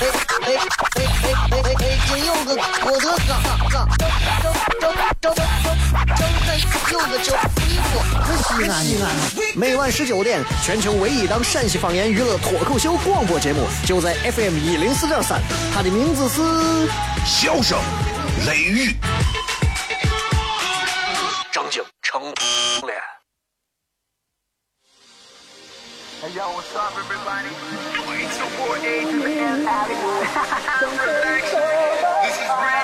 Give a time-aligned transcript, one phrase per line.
[0.00, 1.06] 哎哎哎
[1.50, 1.98] 哎哎！
[2.08, 3.30] 今有个我的哥
[3.70, 3.74] 哥，
[4.42, 4.50] 正
[4.80, 5.36] 正正正
[6.46, 6.48] 正
[6.90, 7.28] 有个叫
[7.62, 7.88] 衣服，
[8.42, 9.04] 西安西安。
[9.54, 15.40] 每晚十九点，全球唯一档陕西方言娱乐脱口秀广播节目，就在 FM 一零四点三。
[15.72, 16.40] 它的名字是
[17.24, 17.78] 《笑声
[18.46, 18.90] 雷雨》，
[21.52, 22.34] 张景成脸。
[26.20, 27.50] Hey, yo, what's up, everybody?
[28.66, 29.96] four days in the Antarctic.
[30.00, 31.54] Relax.
[32.24, 32.83] This is real.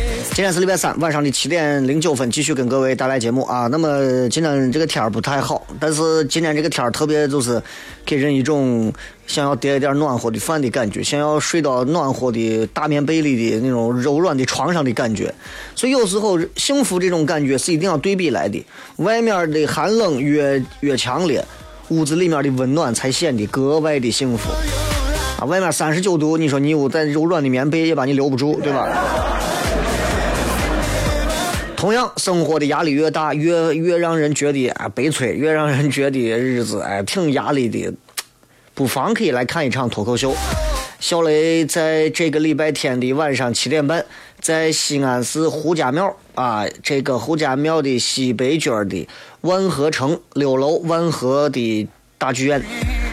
[0.33, 3.67] 今天是礼拜三晚上的七点零九分，继续跟各位带来节目啊。
[3.67, 7.61] 那么今天这个天儿不太好，但是今天这个天儿特别就是
[8.05, 8.91] 给人一种
[9.27, 15.33] 想要叠一点暖和的饭的感觉，想要睡到暖和的大棉被里的那种柔软的床上的感觉。
[15.75, 21.43] 所以有时候幸福这种感觉是一定要对比来的，外面的寒冷越越强烈，
[21.89, 24.49] 屋子里面的温暖才显得格外的幸福。
[25.39, 28.87] 啊，外面三十九度，你说你有再柔软的棉被也把你留不住，对吧？
[31.81, 37.91] 同样，生活的压力越大，越越让人觉得啊悲催，越让人觉得日子哎挺压力的，
[38.75, 40.35] 不妨可以来看一场脱口秀。
[40.99, 44.05] 小雷在这个礼拜天的晚上七点半，
[44.39, 49.07] 在西安市胡家庙啊，这个胡家庙的西北角的
[49.41, 51.87] 万和城六楼万和的
[52.19, 52.61] 大剧院，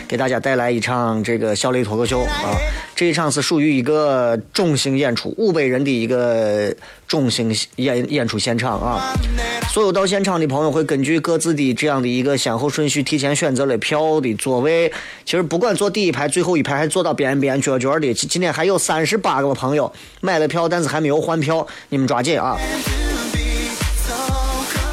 [0.09, 2.57] 给大家带来一场这个小雷脱口秀啊。
[2.97, 6.75] 这一场是属于一个中型演出，五百人的一个
[7.07, 9.13] 中型演演出现场啊。
[9.71, 14.91] 所有到现场的朋友会根据各自的这样的一个先后顺序，提前选择了票的座位。
[15.25, 22.57] 其实不管坐第一排、最后一排，还坐到边边角角的，今天还有三十八个朋友买了票，但是还没有换票，你们抓紧啊！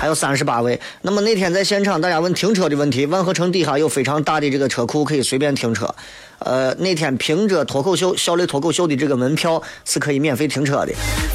[0.06, 0.80] 还有三十八位。
[1.02, 5.90] 那么那天在现场，大家问停车的问题，万和城底下有非常大的这个车库，可以随便停车。
[6.38, 10.94] 呃，那天凭着脱口秀小雷脱口秀的这个门票是可以免费停车的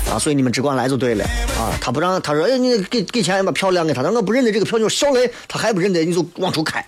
[0.09, 1.25] 啊，所以你们只管来就对了
[1.59, 1.75] 啊。
[1.81, 6.87] 他不让他说，哎，你给给钱把票亮给他，但我不认得这个票就是小雷，他还不认得，你就往出开。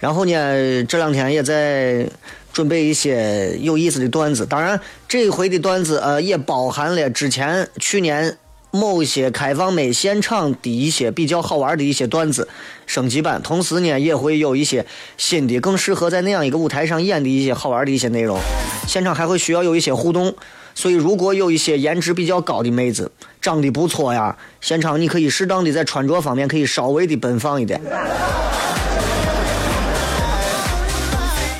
[0.00, 2.08] 然后呢，这两天也在
[2.56, 8.38] 准备一些有意思的段子，当然这一回的段子呃也包含了之前去年。
[8.72, 12.46] 某些开放麦现场的一些比较好玩的一些段子
[12.84, 14.84] 升级版，同时呢也会有一些
[15.16, 18.38] 新的更适合在那样一个舞台上演的一些好玩的一些内容。
[18.86, 20.34] 现场还会需要有一些互动，
[20.74, 27.80] 所以如果有一些颜值比较高的妹子，长得不错呀，现场你可以适当的在穿着方面可以稍微的奔放一点。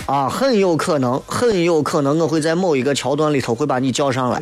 [0.07, 4.41] 啊，很有可能，很有可能我会在某一个桥段里头会把你叫上来。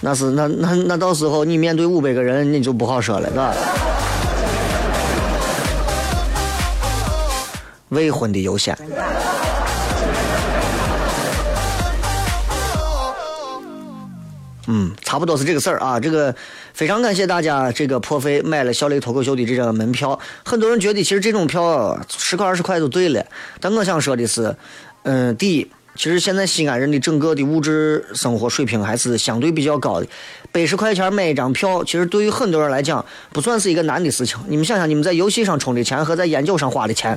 [0.00, 3.54] 那是那那那到时候你面对五百个人你就不好说了，是吧？
[7.90, 8.76] 未婚的优先。
[14.66, 15.98] 嗯，差不多是这个事儿啊。
[15.98, 16.34] 这个
[16.72, 20.18] 非常感谢大家这个破费买了小雷脱口秀的这张门票。
[20.44, 23.24] 很多人觉得其实这种票十块二十块就对了，
[23.60, 24.54] 但我想说的是，
[25.02, 25.70] 嗯，第一。
[25.94, 30.06] 其实现在西安人的整个的物质生活水平还是相对比较高的，
[30.50, 34.38] 百十块钱买一张票，其实对于很多人来讲不算是一个难的事情。
[34.48, 37.14] 你们想想，你们在游戏上充的钱和在烟酒上花的钱，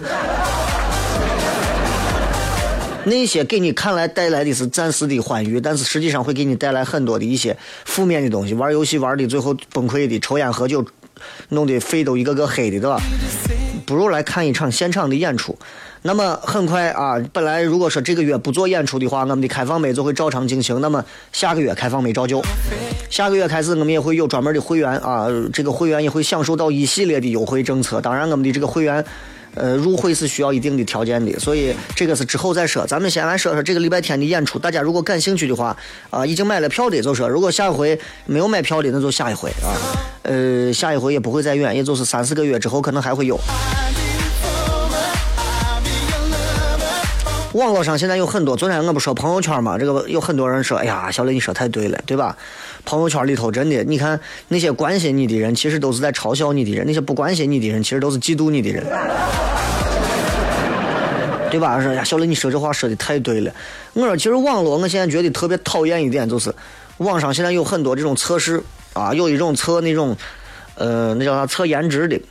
[3.05, 7.55] 那些给你看来带来的是暂时的欢愉，但是实际上会给你带来很多的一些
[7.85, 8.55] 负面的东西。
[8.55, 10.83] 玩游戏玩的最后崩溃的，抽烟喝酒
[11.49, 12.99] 弄得肺都一个个黑的，对吧？
[13.85, 15.55] 不如来看一场现场的演出。
[16.01, 20.81] 那么很快啊，本来如果说这个月不做演出的话，我们的开放杯就会照常进行。
[20.81, 22.41] 那么下个月开放没照旧，
[23.11, 28.01] 下个月开始我们也会有专门的会员啊，这个会员也会享受到一系列的优惠政策。
[28.01, 29.05] 当然，我们的这个会员。
[29.55, 32.85] 呃，入会是需要一定的条件的，所以这个是之后再说。
[32.85, 35.75] 咱们先来说说这个礼拜天的演出，大家如果感兴趣的话，
[36.09, 39.73] 啊，已经买了票的就说；如果下一回没有买票的，那就下一回啊。
[40.23, 43.39] 呃，下一回也不会再远，也就是三四个月之后可能还会有。
[47.53, 52.35] 网络上现在有很多，昨天我不说朋友圈嘛，这个有很多人说，哎呀，小雷你说太对了，对吧？
[52.85, 58.83] 朋友圈里头真的，你看那些关心你的人，其实都是在嘲笑你的人；那些不关心你的人，其实都是嫉妒你的人，
[61.49, 61.81] 对吧？
[61.81, 63.51] 说呀，小雷你说这话说的太对了。
[63.93, 66.53] 我说，其实网络我现在觉得特别讨厌一点，就是
[66.97, 68.61] 网上现在有很多这种测试
[68.93, 70.15] 啊，有一种测那种，
[70.75, 72.21] 呃，那叫啥测颜值的，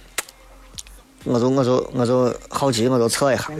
[1.25, 3.51] 我就我就我就好奇，我就测一下。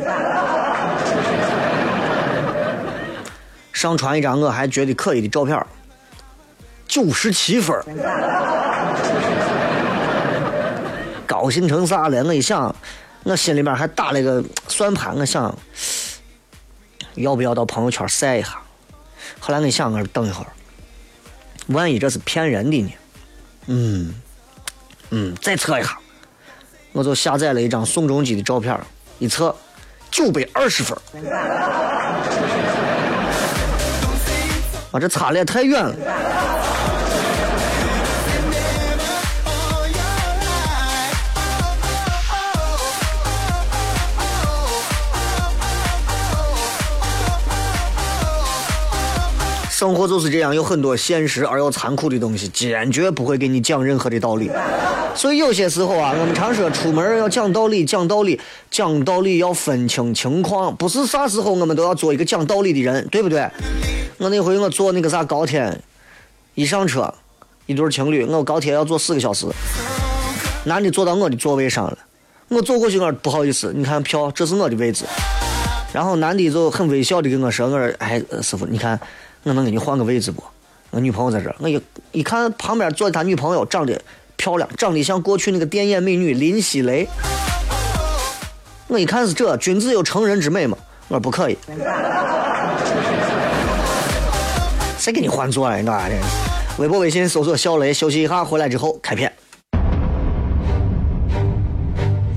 [3.73, 5.59] 上传一张我还觉得可以的照片，
[6.95, 7.77] 九十七分
[11.27, 12.23] 高兴成啥了？
[12.23, 12.73] 我一想，
[13.25, 15.53] 我心里面还打了个算盘，我想
[17.17, 18.51] 要不要到朋友圈晒一下？
[19.41, 20.53] 后来我想，我等一会儿，
[21.67, 22.93] 万一这是骗人的呢？
[23.67, 24.15] 嗯
[25.11, 25.99] 嗯，再测一下，
[26.93, 28.79] 我就下载了一张宋仲基的照片，
[29.19, 29.53] 一测
[30.13, 30.97] 九百二十分。
[34.93, 35.97] 啊，这差的也太远了。
[49.85, 54.51] 生活就是这样，有很多现实而又残酷的东西，坚决不会给你讲任何的道理。
[55.15, 58.41] 所以有些时候啊，我们常说出门要讲道理，讲道理，
[58.71, 63.47] 讲道理要分清情况，不是啥时候我们都要做一个讲道理的人，对不对？
[64.17, 65.79] 我那回我坐那个啥高铁，
[66.55, 67.13] 一上车，
[67.67, 69.47] 一对情侣，我高铁要坐四个小时，
[70.65, 71.99] 男的坐到我的座位上了，
[72.49, 75.05] 我走过去，我说不好意思，你看票，这是我的位置。
[75.93, 78.99] 然后男的就很微笑的跟我说，我说哎，师傅，你看。
[79.45, 80.43] 我能给你换个位置不？
[80.91, 81.55] 我女朋友在这。
[81.59, 81.81] 我一
[82.13, 84.01] 一看旁边坐的他女朋友，长得
[84.37, 87.07] 漂亮，长得像过去那个电眼美女林熙蕾。
[88.87, 90.79] 我一看是这，君子有成人之美嘛。
[91.09, 91.59] 我说不可以。
[94.99, 95.77] 谁给你换座了？
[95.79, 96.15] 你干啥的？
[96.79, 99.31] 微博、微信搜索小雷，休息一下，回来之后开片。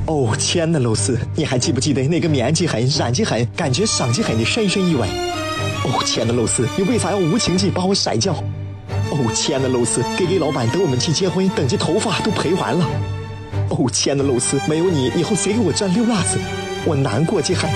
[0.08, 5.08] 哦，亲爱的露丝，你还记不记得那个面积狠、染技狠、感觉伤及狠的深深意外？
[5.86, 8.34] 哦，亲爱的露丝，你为啥要无情地把我甩掉？
[9.10, 12.86] 哦，亲爱的露丝给给老板等我们去结婚，等这头发都赔完了。
[13.70, 16.40] 哦，亲爱的露丝，没有你，以后谁给我赚六辣子？
[16.86, 17.62] 我难过极了。
[17.62, 17.68] 各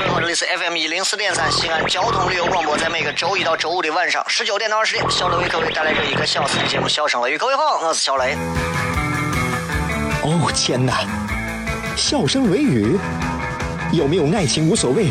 [0.00, 7.36] 位好，这里是 FM 一零四点三西安交通旅游广播，在每个周一到周五的晚上十九点到二十点，小雷为各位带来这一个小时的节目《笑声雷雨》。
[7.38, 8.34] 各位好，我是小雷。
[10.22, 11.06] 哦，天哪！
[11.96, 12.98] 笑声雷雨，
[13.92, 15.10] 有没有爱情无所谓。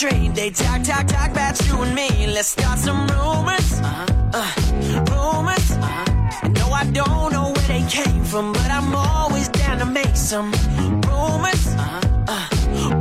[0.00, 0.34] street.
[0.34, 2.26] They talk, talk, talk about you and me.
[2.26, 3.80] Let's start some rumors.
[3.80, 4.06] Uh-huh.
[4.32, 4.52] Uh,
[5.10, 5.70] rumors.
[5.70, 6.48] Uh-huh.
[6.48, 10.52] No, I don't know where they came from, but I'm always down to make some
[11.06, 11.66] rumors.
[11.74, 12.00] Uh-huh.
[12.28, 12.48] Uh,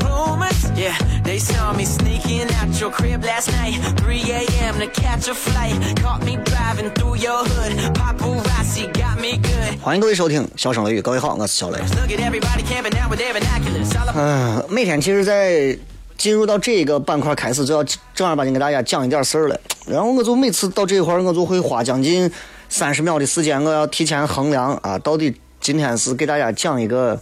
[0.04, 0.72] rumors.
[0.76, 3.76] Yeah, they saw me sneaking out your crib last night.
[3.98, 4.80] 3 a.m.
[4.80, 5.74] to catch a flight.
[5.98, 7.78] Caught me driving through your hood.
[7.96, 9.80] Paparazzi got me good.
[9.82, 11.80] 欢迎各位收听《笑声雷雨》，各位好，我是小雷。
[11.80, 13.90] Look at everybody camping out with their binoculars.
[13.94, 15.78] All 嗯，每天其实，在
[16.21, 17.83] 进入到这个板块开始，就要
[18.15, 19.59] 正儿八经给大家讲一点事儿了。
[19.87, 22.31] 然后我就每次到这一块儿，我就会花将近
[22.69, 27.19] 三十秒的时间，我要提前衡量啊，到底今天是给大家讲一个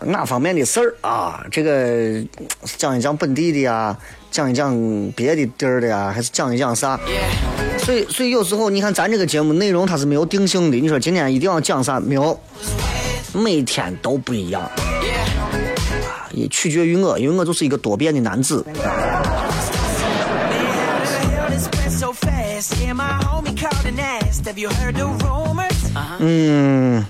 [0.00, 1.44] 哪方面的事儿啊？
[1.50, 2.26] 这个
[2.78, 3.94] 讲一讲本地的呀，
[4.30, 4.74] 讲一讲
[5.14, 6.98] 别的地儿的呀，还是讲一讲啥？
[7.78, 10.78] 所以，所以有时候你看咱这个节目内容它是没有定性的。
[10.78, 12.00] 你说今天一定要讲啥？
[12.00, 12.40] 没有，
[13.34, 14.66] 每天都不一样。
[16.36, 18.62] 也取决于我，因为我就是一个多变的男子。
[26.18, 27.04] 嗯，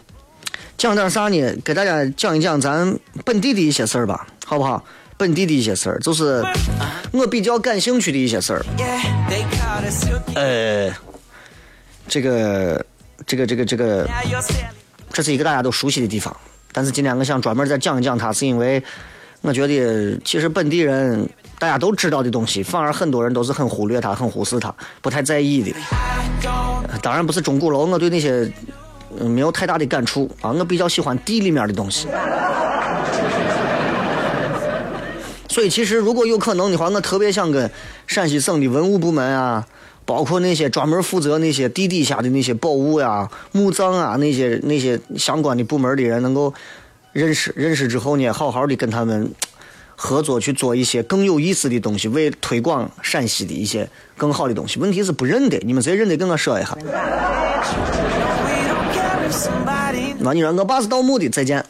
[0.79, 1.57] 讲点啥呢？
[1.65, 4.85] 给大家讲一讲咱本地的一些事儿吧，好不好？
[5.19, 6.45] 本地的一些事儿，就是
[7.11, 8.65] 我比较感兴趣的一些事儿。
[10.35, 10.95] 呃，
[12.07, 12.85] 这个，
[13.27, 14.09] 这个，这个，这个，
[15.11, 16.37] 这是一个大家都熟悉的地方，
[16.71, 18.83] 但是今天我想专门再讲一讲它，是因为
[19.43, 21.29] 我觉得其实本地人
[21.59, 25.73] 大家都知道的东西，反而很多人都是很忽略它、很忽视它、不太在意的。
[27.03, 28.51] 当然不是钟鼓楼，我对那些
[29.21, 32.09] 没有太大的感触啊，我比较喜欢地里面的东西。
[35.49, 37.71] 所以其实如果有可能的话，我特别想跟
[38.07, 39.67] 陕西省的文物部门啊，
[40.05, 46.53] 包括那些专门负责那些地底下的那些宝物呀、墓葬啊那些那些相关的部门的人能够
[47.17, 49.33] 认识认识之后呢，好好的跟他们
[49.97, 54.79] 合作去做一些更有意思的东西，为推广陕西的一些更好的东西。
[54.79, 56.77] 问题是不认得，你们谁认得跟我说一下。
[60.19, 61.65] 那你说我爸是盗墓的，再见。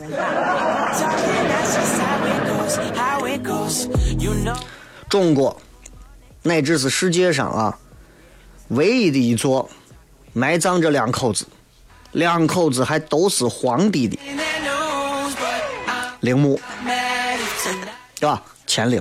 [5.09, 5.57] 中国
[6.43, 7.79] 乃至是世界上啊，
[8.71, 9.71] 唯一的一座
[10.33, 11.47] 埋葬着两口子，
[12.11, 14.19] 两口子还都是皇帝的
[16.21, 16.61] 铃木
[18.19, 18.43] 对吧？
[18.67, 19.01] 乾陵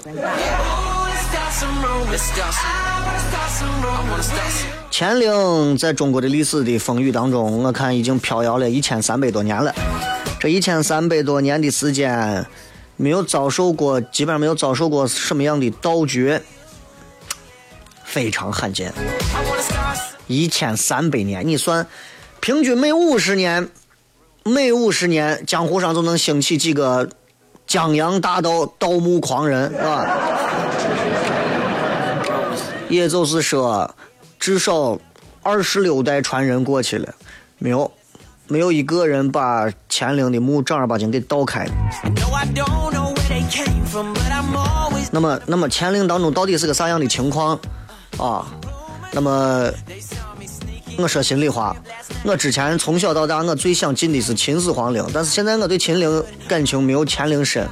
[4.91, 9.73] 乾陵在中国的历史的风雨当中我看已经飘摇了一千三百多年了。
[10.39, 12.45] 这一千三百多年的时间
[12.95, 16.41] 没有遭受过基本上没有遭受过什么样的盗掘
[18.03, 18.93] 非常罕见。
[20.27, 21.87] 一千三百年你算
[22.39, 23.69] 平均每五十年
[24.47, 27.09] 每五十年，江湖上就能兴起几个
[27.65, 30.05] 江洋大盗、盗墓狂人，是吧？
[32.87, 33.95] 也就是说，
[34.37, 34.99] 至少
[35.41, 37.11] 二十六代传人过去了，
[37.57, 37.91] 没有，
[38.47, 41.67] 没有一个人把乾陵的墓正儿八经给盗开
[45.11, 47.59] 那么，那么乾陵当中到底是个啥样的情况
[48.19, 48.45] 啊？
[49.11, 49.71] 那么，
[50.97, 51.75] 我说心里话，
[52.23, 57.67] 我之前从小到大，我最想进的是秦始皇陵，但是现在我对秦陵感情没有乾陵深，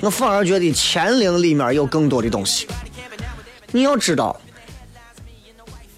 [0.00, 2.66] 我反而觉得乾陵里面有更多的东西。
[3.72, 4.38] 你要知道，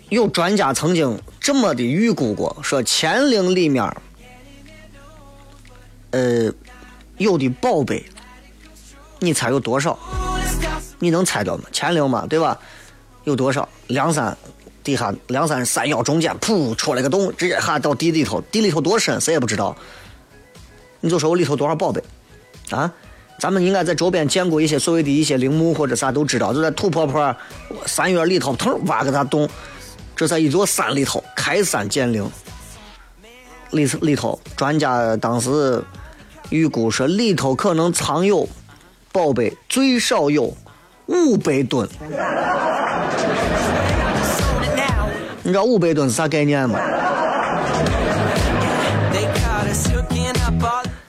[0.08, 3.84] 有专家曾经这么的预估过，说乾陵里面，
[6.10, 6.52] 呃，
[7.18, 8.04] 有的宝贝，
[9.18, 9.98] 你猜有多少？
[11.00, 11.64] 你能猜到吗？
[11.72, 12.56] 乾陵嘛，对吧？
[13.24, 13.68] 有多少？
[13.88, 14.36] 梁山
[14.84, 19.76] 底下，梁山山腰中间，噗，戳了个洞，直接哈到地里头，地里头多深，谁也不知道。
[21.00, 22.02] 你就说我里头多少宝贝
[22.70, 22.92] 啊？
[23.38, 27.34] 咱们应该在周边见过一些所谓的一些陵墓或者啥都知道，就在土坡坡
[27.86, 29.48] 山院里头，腾挖个大洞，
[30.14, 32.30] 这在一座山里头开山建陵，
[33.70, 35.82] 里里头专家当时
[36.50, 38.48] 预估说里头可能藏有
[39.10, 40.56] 宝贝，最少有
[41.06, 41.88] 五百吨。
[45.52, 46.80] 你知道五百吨是啥概念吗？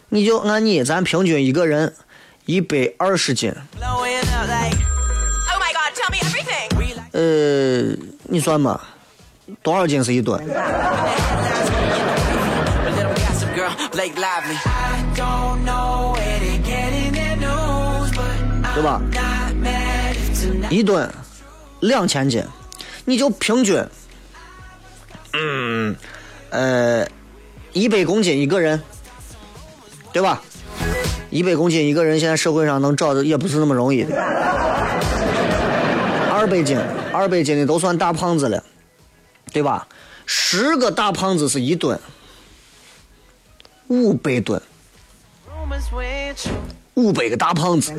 [0.09, 1.93] 你就按你，咱平均一个人
[2.45, 3.53] 一百二十斤。
[7.13, 8.81] 呃，你算吧，
[9.61, 10.45] 多少斤是一吨？
[18.75, 19.01] 对吧？
[20.69, 21.09] 一吨
[21.79, 22.43] 两千斤，
[23.05, 23.81] 你就平均
[25.33, 25.95] 嗯，
[26.49, 27.07] 呃，
[27.73, 28.81] 一百公斤一个人，
[30.11, 30.41] 对吧？
[31.29, 34.15] 一百公斤一个人，现在社会上能找的也不是那么容易的。
[36.31, 36.77] 二百斤，
[37.11, 38.63] 二百斤的都算大胖子了，
[39.51, 39.87] 对吧？
[40.25, 41.99] 十个大胖子是一吨，
[43.87, 44.61] 五百吨，
[46.93, 47.91] 五百个大胖子，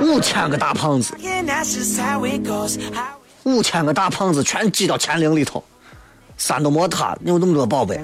[0.00, 1.14] 五千个大胖子。
[3.56, 5.62] 五千个大胖子全挤到乾陵里头，
[6.36, 8.00] 山都没塌，你有那么多宝贝。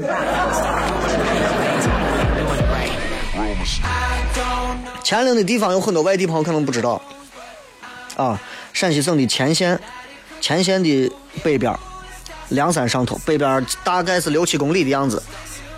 [5.04, 7.00] 乾陵的地方有很多外地朋友可能不知道，
[8.16, 8.40] 啊，
[8.72, 9.78] 陕西省的乾县，
[10.40, 11.72] 乾县的北边
[12.48, 15.22] 梁，山上头，北边大概是六七公里的样子，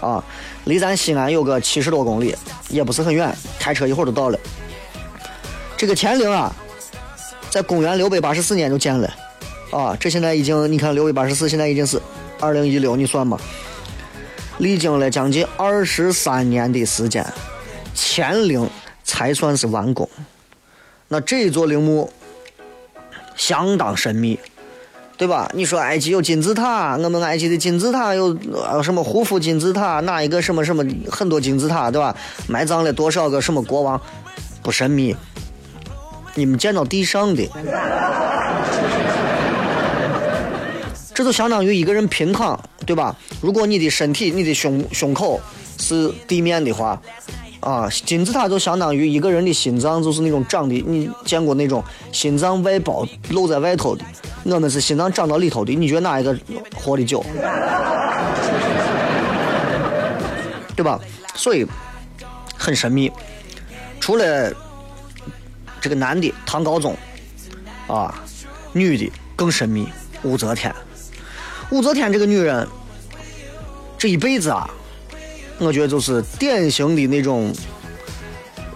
[0.01, 0.23] 啊，
[0.65, 2.37] 离咱西安有个七十多公里，
[2.69, 4.39] 也不是很远，开车一会儿就到了。
[5.77, 6.55] 这个乾陵啊，
[7.51, 9.13] 在公元六百八十四年就建了，
[9.77, 12.01] 啊，这现在已经你看六百八十四，现在已经是
[12.41, 13.39] 二零一六，你算吧，
[14.57, 17.23] 历经了将近二十三年的时间，
[17.95, 18.71] 乾陵
[19.05, 20.09] 才算是完工。
[21.09, 22.11] 那这座陵墓
[23.35, 24.41] 相当神秘，
[25.19, 25.51] 对吧？
[25.53, 32.17] 你说埃及有金字塔，我们埃及的金字塔有呃什么胡夫金字塔，哪一个什么什么很多金字塔，对吧？
[32.49, 34.01] 埋葬了多少个什么国王？
[34.63, 35.15] 不神秘。
[36.35, 37.49] 你们见到地上的，
[41.17, 43.17] 这就相当于一个人平躺，对吧？
[43.41, 45.41] 如果你的身体、你的胸胸口
[45.79, 47.01] 是地面的话，
[47.61, 51.83] 啊，金字塔就相当于一个人的心脏，就是那种长的，你见过那种
[52.13, 54.05] 心脏外包露在外头的，
[54.45, 55.75] 我们是心脏长到里头的。
[55.75, 56.39] 你觉得哪一个
[56.75, 57.25] 活的久？
[60.77, 61.01] 对吧？
[61.35, 61.67] 所以
[62.59, 63.11] 很神秘。
[64.01, 64.53] 除了
[65.81, 66.95] 这个男的唐高宗
[67.87, 68.15] 啊，
[68.75, 69.89] 女的更神秘，
[70.23, 70.71] 武则天。
[71.71, 72.67] 武则天这个女人，
[73.99, 74.71] 这一辈子啊，
[75.59, 77.53] 我觉得就是典型的那种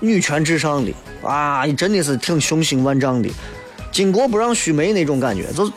[0.01, 0.93] 女权至上的
[1.23, 3.29] 啊，真的是挺雄心万丈的，
[3.93, 5.53] 巾帼不让须眉那种感觉。
[5.53, 5.73] 就是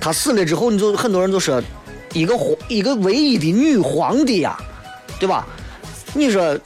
[0.00, 1.62] 她死了之后，你就很多人就说，
[2.14, 4.58] 一个皇一个唯一的女皇帝呀，
[5.20, 5.46] 对吧？
[6.14, 6.58] 你说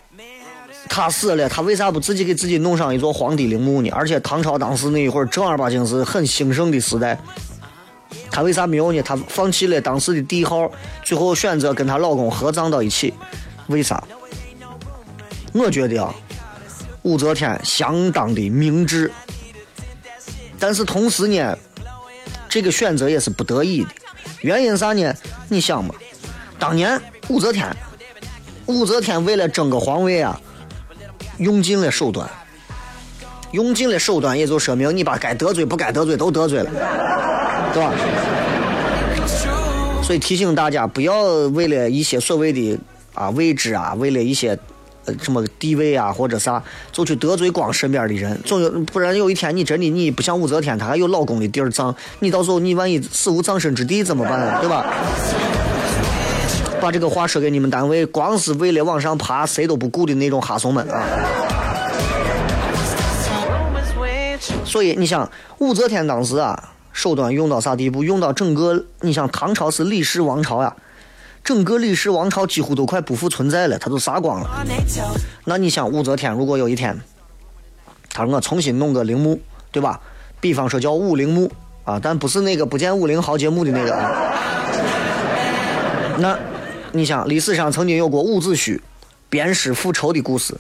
[0.89, 3.91] 她死了，她为啥不自己给自己弄上一座皇帝陵墓呢？
[3.91, 7.19] 而且唐朝当时那一会儿正儿八经是很兴盛的时代。
[8.31, 9.03] 她为啥没有呢？
[9.03, 10.71] 她放弃了当时的帝号，
[11.05, 13.13] 最后选择跟她老公合葬到一起，
[13.69, 14.03] 为啥？
[15.53, 16.15] 我觉得啊，
[17.03, 19.11] 武则天相当的明智，
[20.59, 21.59] 但是同时呢，
[22.49, 23.91] 这个选择也是不得已的。
[24.43, 25.13] 原因啥呢？
[25.49, 25.95] 你想嘛，
[26.59, 27.75] 当年武则天，
[28.67, 30.41] 武则天为了争个皇位啊，
[31.39, 32.31] 用尽了手段，
[33.51, 36.71] 用尽了手段，也就说明你把该得罪不该得罪都得罪了。
[37.73, 37.93] 对吧？
[40.03, 42.79] 所以提醒大家，不要为了一些所谓的
[43.15, 44.59] 啊位置啊，为了一些
[45.05, 48.41] 呃什么地位啊或者啥，就去得罪光身边的人。
[48.45, 54.61] 总有不然有一天你真的你不像武则天，她还有老公的地儿葬，你到时候你万一死无葬身之地怎么办？
[54.61, 54.85] 对吧？
[56.81, 61.05] 把这个话说给你们单位，光是为了往上爬，谁都不顾的那种哈怂们啊！
[64.65, 66.73] 所以你想，武则天当时啊。
[66.93, 68.03] 手段用到啥地步？
[68.03, 70.75] 用到整个，你想唐朝是李氏王朝呀，
[71.45, 74.67] 整个李氏王朝几乎都快不复存在了，他都杀光了。
[75.45, 77.01] 那你想武则天如果有一天，
[78.13, 80.01] 他说我重新弄个陵墓，对吧？
[80.41, 81.53] 比方说叫武陵墓
[81.85, 84.11] 啊，但不是那个不见武陵豪杰墓的那个啊。
[86.19, 86.39] 那
[86.93, 88.81] 你想历史上曾经有过伍子胥
[89.29, 90.57] 鞭尸复仇的故事，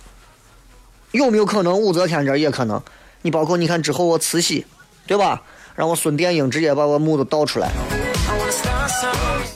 [1.12, 2.80] 有没有可能武则天这也可能？
[3.22, 4.64] 你包括你看之后我慈禧，
[5.06, 5.42] 对吧？
[5.80, 7.70] 让我孙殿英直接把我墓都倒出来。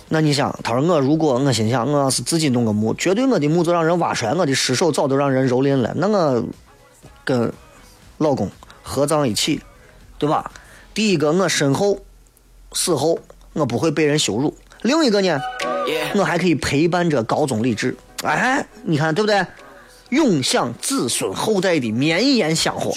[0.08, 5.92] 那你想，他说我如果我心想，我要是自己弄个墓，绝对我的墓就让人挖出来，我的尸首早都让人蹂躏了。
[5.94, 6.42] 那我
[7.26, 7.52] 跟
[8.16, 8.50] 老公
[8.82, 9.60] 合葬一起，
[10.16, 10.50] 对吧？
[10.94, 11.98] 第一个，我身后
[12.72, 13.18] 死后
[13.52, 15.38] 我不会被人羞辱；另一个呢，
[16.14, 17.94] 我还可以陪伴着高宗李治。
[18.22, 19.44] 哎，你看对不对？
[20.14, 22.92] 永享子孙后代的绵延香火。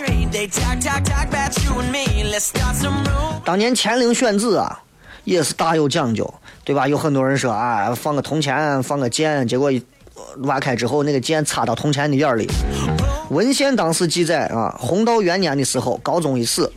[3.44, 4.80] 当年乾陵选址啊，
[5.24, 6.32] 也是大有讲究，
[6.64, 6.88] 对吧？
[6.88, 9.72] 有很多人说啊，放个铜钱，放个剑，结果
[10.44, 12.48] 挖开之后，那个剑插到铜钱的眼里。
[13.32, 16.72] 文献当时记载啊，弘道元年的时候，高宗一死，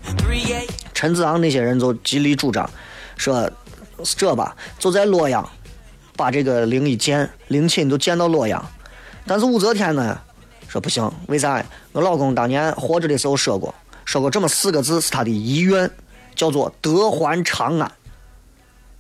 [0.95, 2.69] 陈子昂那些人就极力主张，
[3.19, 3.43] 说
[4.03, 5.47] 是这吧，就在洛阳，
[6.17, 8.65] 把这个陵一建，陵寝都建到洛阳。
[9.27, 10.19] 但是武则天呢？
[10.71, 11.65] 说不行，为啥？
[11.91, 15.91] 我老公当年活着的时候说过，说过这么四个字是他的遗愿，
[16.37, 17.91] 叫做得还长安。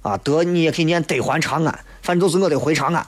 [0.02, 3.06] 啊，得你也可以念得还长安，反正就是我得回长安。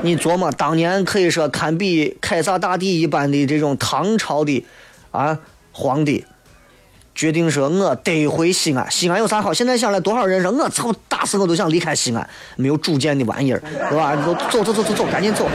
[0.00, 4.64] 你琢磨，当年可以说堪比凯撒大帝一般的这种唐朝的
[5.10, 5.38] 啊
[5.72, 6.24] 皇帝。
[7.18, 8.88] 决定说，我得回西安。
[8.88, 9.52] 西安有啥好？
[9.52, 12.30] 现在想来，多少人说，我操，打死我都想离开西安。
[12.54, 14.14] 没有主见的玩意儿，对吧？
[14.48, 15.48] 走走走走走，赶紧走。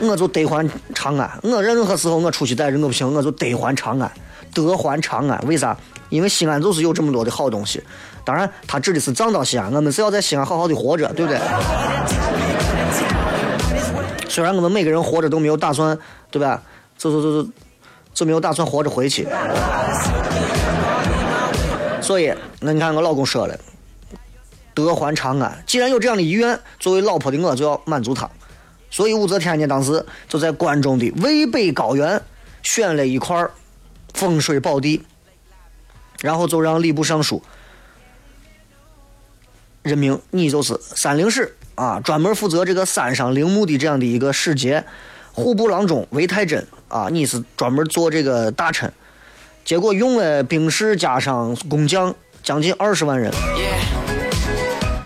[0.00, 1.30] 我就得还长安。
[1.42, 4.10] 我任何时候我出去待着，我不行，我就得还长安，
[4.54, 5.38] 得还长安。
[5.46, 5.76] 为啥？
[6.08, 7.84] 因为西安就是有这么多的好东西。
[8.24, 9.70] 当然，他指的是藏到西安。
[9.70, 11.38] 我们是要在西安好好的活着，对不对？
[14.30, 15.98] 虽然我们每个人活着都没有打算，
[16.30, 16.62] 对吧？
[16.96, 17.48] 走走走走，
[18.14, 19.28] 就没有打算活着回去。
[22.08, 23.60] 所以，那你看我老公说了，
[24.72, 25.62] 得还长安。
[25.66, 28.26] 既然有这样的遗愿，作为老婆的我就要满足他。
[28.90, 32.18] 所以武则天呢，当时就在关中的渭北高原
[32.62, 33.46] 选了一块
[34.14, 35.04] 风水宝地，
[36.22, 37.42] 然后就让礼部尚书
[39.82, 44.82] 任命你就是三陵使啊，专门负责这个山上陵墓的这样的一个使节。
[45.34, 48.90] 户部郎中韦太真啊，你是专门做这个大臣。
[49.68, 53.30] 结果用了兵士加上工匠将近二十万人。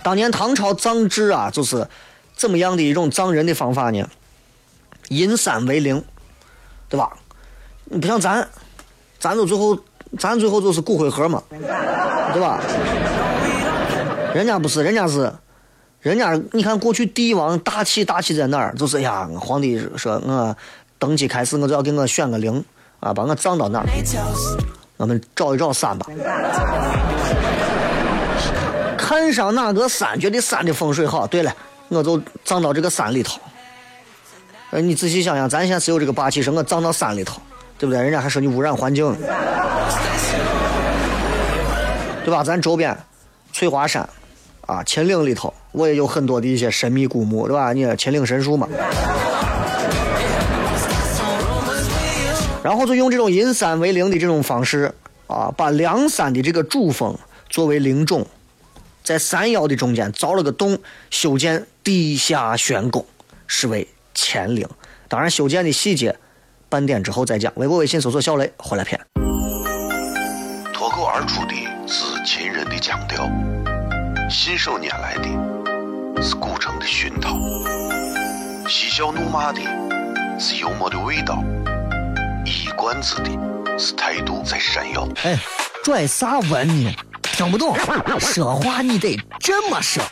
[0.04, 1.88] 当年唐朝葬制啊，就是
[2.36, 4.08] 怎么样的一种葬人的方法呢？
[5.08, 6.04] 银三为零，
[6.88, 7.12] 对吧？
[7.86, 8.48] 你不像咱，
[9.18, 9.76] 咱都最后，
[10.16, 12.60] 咱最后就是骨灰盒嘛，对吧？
[14.32, 15.32] 人家不是，人家是，
[15.98, 18.72] 人家你看过去帝王大气大气在哪儿？
[18.76, 20.56] 就是呀，皇帝说我
[21.00, 22.64] 登基开始我就要给我选个零
[23.02, 23.86] 啊，把我葬到那儿。
[24.96, 26.06] 我们找一找山吧，
[28.96, 31.52] 看上哪个山，觉得山的风水好，对了，
[31.88, 33.40] 我就葬到这个山里头。
[34.70, 37.42] 呃，你仔细想想，咱现在是有这个霸气，说我葬到山里头，
[37.76, 38.00] 对不对？
[38.00, 39.12] 人家还说你污染环境，
[42.24, 42.44] 对吧？
[42.44, 42.96] 咱周边
[43.52, 44.08] 翠华山
[44.66, 47.72] 啊，秦岭里头，我也有很多的一些神秘古墓，对吧？
[47.72, 48.68] 你秦岭神树嘛。
[52.62, 54.94] 然后就用这种银三为零的这种方式
[55.26, 57.16] 啊，把梁山的这个主峰
[57.50, 58.24] 作为陵冢，
[59.02, 60.78] 在山腰的中间凿了个洞，
[61.10, 63.04] 修建地下玄宫，
[63.46, 64.68] 是为乾陵。
[65.08, 66.16] 当然，修建的细节，
[66.68, 67.52] 半点之后再讲。
[67.56, 68.98] 微博、微信搜索“小雷”回来片。
[70.72, 71.54] 脱口而出的
[71.86, 73.28] 是秦人的腔调，
[74.30, 77.36] 信手拈来的是古城的熏陶，
[78.68, 79.60] 嬉笑怒骂的
[80.38, 81.42] 是幽默的味道，
[82.44, 83.30] 一冠子的
[83.78, 85.06] 是态度在闪耀。
[85.22, 85.38] 哎，
[85.84, 86.94] 拽啥文呢？
[87.22, 87.76] 听不懂，
[88.18, 90.02] 说话你得这么说。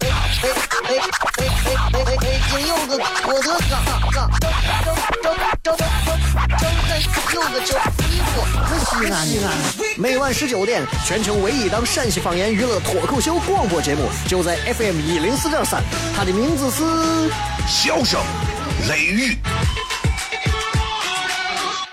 [0.00, 0.48] 哎哎
[0.82, 2.16] 哎哎哎哎哎！
[2.16, 5.78] 北京有个郭德纲，纲张张张张张张
[7.34, 7.76] 有个叫
[8.08, 9.46] 衣服，可西安西安。
[9.98, 15.82] 每晚十九点，全球唯一档陕西方言娱乐脱口秀广播节目，就在 FM 一零四点三，
[16.16, 17.30] 它的名字是
[17.68, 18.20] 笑声
[18.88, 19.36] 雷雨，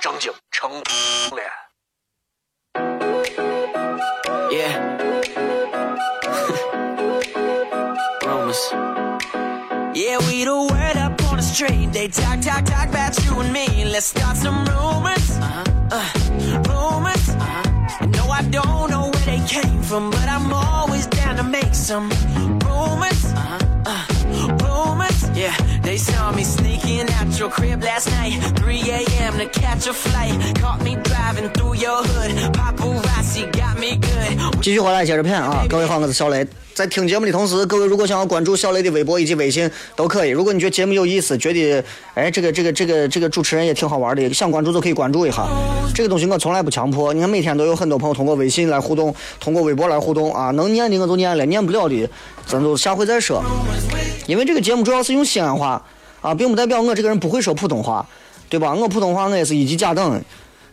[0.07, 0.71] 正经成
[1.35, 1.47] 脸。
[4.51, 4.93] Yeah.
[8.25, 8.73] Rumors.
[9.95, 11.93] Yeah, we the word up on the street.
[11.93, 13.85] They talk, talk, talk about you and me.
[13.85, 15.39] Let's start some rumors.
[15.91, 16.09] Uh,
[16.69, 17.29] rumors.
[18.17, 22.09] No, I don't know where they came from, but I'm always down to make some
[22.65, 23.25] rumors.
[23.87, 24.07] Uh,
[24.63, 25.31] rumors.
[25.37, 26.45] Yeah, they saw me
[27.38, 28.34] your crib last night.
[28.58, 29.38] 3 a.m.
[29.38, 30.34] to catch a flight.
[30.60, 32.32] Caught me driving through your hood.
[32.54, 34.62] Paparazzi got me good.
[34.62, 35.64] 继续回来接着片啊！
[35.70, 36.46] 各位好，我是小雷。
[36.74, 40.30] 在听节目的同时，各位如果想要关注小雷的微博以及微信都可以。
[40.30, 41.84] 如果你觉得节目有意思，觉得
[42.16, 45.48] 哎这个这个这个这个主持人也挺好玩的，想关注就可以关注一下。
[45.94, 47.14] 这个东西我从来不强迫。
[47.14, 52.10] 你看每天都有很多朋友通过微信来互动，通过微博来互动啊，能念的我就念了，念不了的
[52.46, 53.44] 咱就下回再说。
[54.26, 55.84] 因为这个节目主要是用西安话
[56.28, 58.06] 啊，并不代表我这个人不会说普通话，
[58.50, 58.74] 对吧？
[58.74, 60.22] 我普通话我也是一级甲等，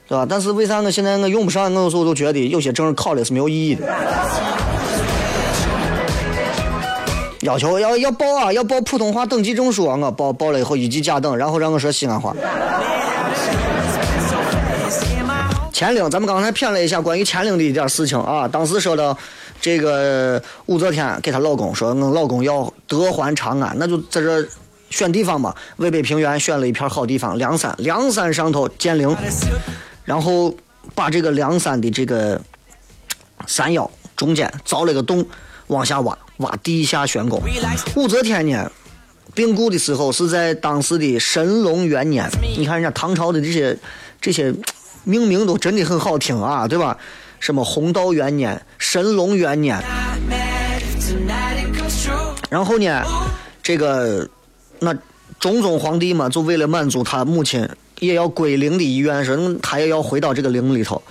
[0.09, 0.27] 对吧？
[0.29, 1.73] 但是为啥我现在我用不上？
[1.73, 3.87] 我有时候都觉得有些证考了是没有意义的。
[7.43, 9.97] 要求要要报啊，要报普通话等级证书啊！
[9.97, 12.35] 我报报了以后一级甲等，然后让我说西安话。
[15.73, 18.49] 乾陵，咱们刚才谝了一下关于乾陵的一点事情啊。
[18.49, 19.17] 当时说到
[19.61, 24.43] 这个武则天给她老公说，我老公要得还长安，那就在这
[24.91, 25.55] 选地方嘛。
[25.77, 29.17] 渭北平原选了一片好地方，梁山，梁山上头建陵，
[30.05, 30.55] 然后
[30.95, 32.41] 把这个梁山的这个
[33.47, 35.27] 山腰中间凿了个洞，
[35.67, 37.43] 往下挖，挖地下玄宫。
[37.97, 38.71] 武则天呢，
[39.35, 42.29] 病故的时候是在当时的神龙元年。
[42.57, 43.79] 你看人家唐朝的这些
[44.21, 44.55] 这些
[45.05, 46.97] 命名都真的很好听啊，对吧？
[47.41, 49.79] 什么弘道元年、神龙元年，
[52.49, 53.05] 然后呢，
[53.63, 54.27] 这个
[54.85, 54.97] 那
[55.41, 57.69] 中宗皇帝嘛，就为了满足他母亲
[57.99, 61.03] 也要归陵的意愿，说他也要回到这个陵里头。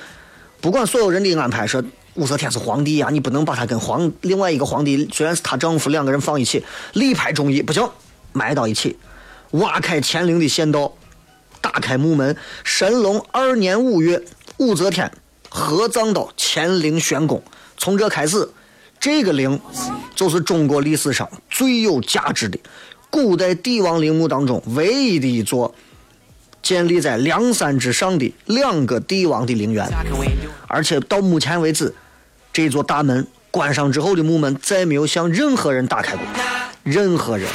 [0.62, 1.84] 不管所有人的安排，说
[2.14, 7.90] 武则天是皇帝呀、你不能把她跟皇另外一个皇帝，虽然是她丈夫，两个人放一起，力排众议，不行，
[8.32, 8.98] 埋到一起，
[9.52, 10.94] 挖开乾陵的县道，
[11.60, 12.38] 打开墓门。
[12.64, 14.24] 神龙二年五月，
[14.58, 15.12] 武则天
[15.50, 17.44] 合葬到乾陵玄宫。
[17.78, 18.48] 从这开始，
[19.00, 19.60] 这个陵
[20.16, 22.58] 就是中国历史上最有价值的
[23.14, 25.76] 古代帝王陵墓当中唯一的一座
[26.64, 29.88] 建立在梁山之上的两个帝王的陵园。
[30.68, 31.94] 而且到目前为止，
[32.52, 36.26] 这座大门关上之后的木门再没有向任何人打开过，
[36.82, 37.48] 任何人。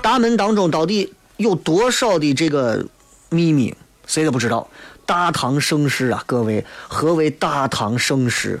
[0.00, 2.86] 大门当中到底有多少的这个
[3.28, 3.74] 秘密，
[4.06, 4.66] 谁都不知道。
[5.04, 8.58] 大唐盛世啊，各位，何为大唐盛世？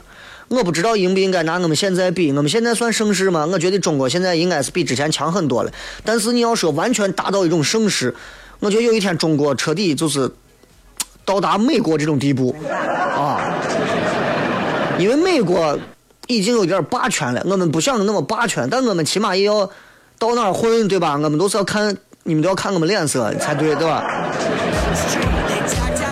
[0.48, 3.46] 我不知道应不应该拿我们现在比，我们现在算盛世吗？
[3.50, 5.72] 我觉得中国现在应该是比之前强很多了。
[6.04, 8.14] 但是你要说完全达到一种盛世，
[8.60, 10.30] 我觉得有一天中国彻底就是
[11.24, 13.54] 到达美国这种地步啊，
[14.98, 15.78] 因为美国
[16.26, 19.68] 已经有点霸权了，我们不想那么霸权，但我们起码也要
[20.18, 21.14] 到哪儿混，对吧？
[21.14, 24.04] 我们都是要看，你们都要看我们脸色才对，对吧？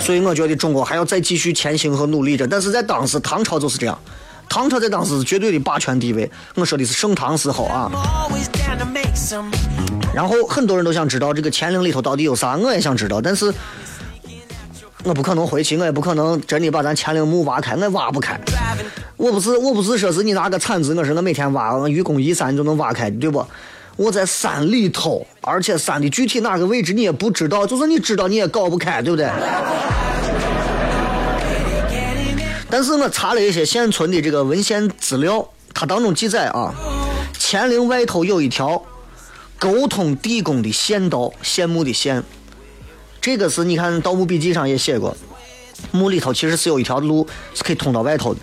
[0.03, 2.45] 所以我觉得中国还要再继续前行和努力着。
[2.45, 3.97] 但是在当时，唐朝就是这样，
[4.49, 6.29] 唐朝在当时是绝对的霸权地位。
[6.57, 7.89] 我说的是盛唐时候啊。
[10.13, 13.55] 然后很多人都想知道这个乾陵里头到底有啥，我也想知道，但是
[15.05, 18.39] 我不可能回去，我也不可能真的把咱乾陵墓挖开，我挖不开。
[19.17, 23.47] 我不是我不是说是你拿个铲子，我是我每天挖，愚公移山就能挖开，对不？
[23.97, 29.31] 我在山里头，而且山的具体哪个位置你也不知道，就算你知道你也搞不开，对不对？
[32.71, 36.75] 但是我查了一些现存的这个文献资料，它当中记载啊，
[37.39, 38.83] 乾陵外头有一条
[39.59, 42.23] 沟通地宫的县道，羡慕的县。
[43.21, 45.15] 这个是你看《盗墓笔记》上也写过，
[45.91, 48.41] 墓里头其实是有一条路是可以通到外头的，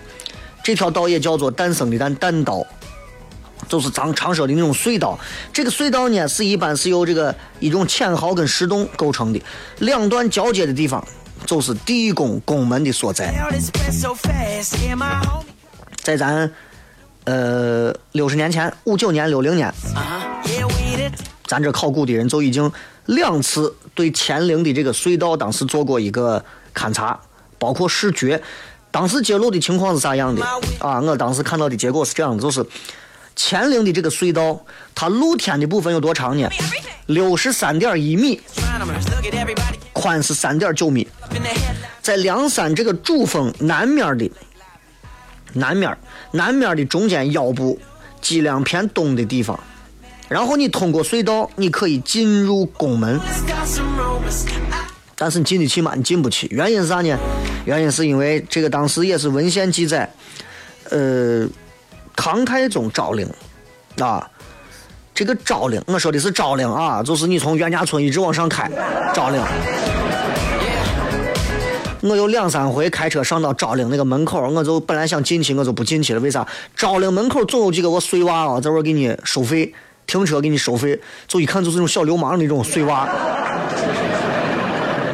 [0.64, 2.64] 这条道也叫做诞生的诞诞道，
[3.70, 5.18] 就是咱常说的那种隧道。
[5.54, 9.42] 这个隧道呢是一般是由这个一种浅壕跟石洞构成的，
[9.78, 11.02] 两段交接的地方
[11.46, 13.34] 就是地宫宫门的所在。
[16.02, 16.52] 在咱
[17.26, 19.72] 呃六十年前，五九年、六零年，
[21.46, 22.72] 咱这考古的人就已经
[23.06, 27.20] 两次对乾陵的这个隧道当时做过一个勘察，
[27.60, 28.42] 包括视觉。
[28.92, 30.44] 当时揭露的情况是啥样的
[30.80, 31.00] 啊？
[31.00, 32.66] 我当时看到的结果是这样的，就是
[33.42, 36.50] 乾陵的这个隧道，它露天的部分有多长呢？
[37.06, 38.40] 六十三点一米，
[39.94, 41.08] 宽是三点九米。
[42.02, 44.30] 在梁山这个主峰南面的
[45.54, 45.98] 南面，
[46.32, 47.80] 南面的中间腰部
[48.20, 49.58] 脊梁偏东的地方，
[50.28, 53.18] 然后你通过隧道，你可以进入宫门，
[55.16, 55.94] 但是你进得去吗？
[55.96, 57.18] 你进不去，原因是啥呢？
[57.66, 60.12] 原因是因为这个当时也是文献记载，
[60.90, 61.48] 呃，
[62.20, 63.26] 唐太宗昭陵
[64.00, 64.30] 啊，
[65.16, 68.70] 这个昭陵，我说的是昭陵啊，就是你从袁家村一直往上开，
[69.14, 69.42] 昭陵。
[72.02, 76.20] 我有两三回开车上到昭陵那个门口，我就本来想进去，我就不进去了。
[76.20, 76.46] 为啥？
[76.76, 79.74] 昭陵门口总有几个我碎娃啊，在这给你收费，
[80.06, 83.08] 停车给你收费，就一看就是那种小流氓那种碎娃。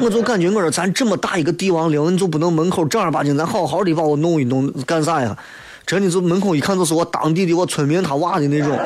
[0.01, 5.37] 我就感觉我说咱这么大一个帝王陵，你就不能门口正儿八经咱好好的把我弄一弄，干啥呀？
[5.85, 8.77] 真的就门口一看就是我当地的我村民他娃的那种。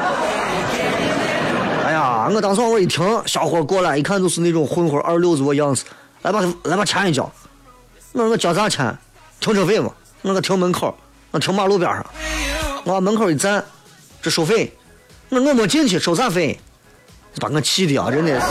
[1.86, 5.86] 哎呀，我当时往我一停，小伙过来一看就是那种混混二流子我样子，
[6.24, 7.24] 来把来把钱一交。
[8.12, 8.98] 我说我交啥钱？
[9.40, 9.92] 停车费嘛。
[10.22, 10.94] 我说停门口，
[11.32, 12.06] 我停马路边上，
[12.84, 13.64] 我往门口一站，
[14.22, 14.76] 这收费。
[15.30, 16.60] 我我没进去，收啥费？
[17.40, 18.48] 把我气的啊，真的是。